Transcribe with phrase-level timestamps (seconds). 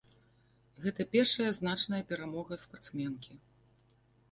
[0.85, 3.41] Гэта першая значная перамога спартсменкі.